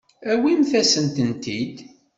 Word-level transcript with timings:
Awimt-asent-tent-id. 0.31 1.75